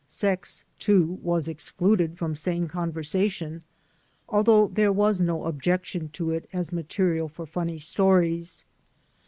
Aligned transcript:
Sex, 0.07 0.65
too, 0.79 1.19
was 1.21 1.47
excluded 1.47 2.17
from 2.17 2.33
sane 2.33 2.67
conversation, 2.67 3.61
although 4.27 4.67
there 4.69 4.91
was 4.91 5.21
no 5.21 5.45
objection 5.45 6.09
to 6.13 6.31
it 6.31 6.49
as 6.51 6.71
material 6.71 7.29
for 7.29 7.45
funny 7.45 7.77
stories. 7.77 8.65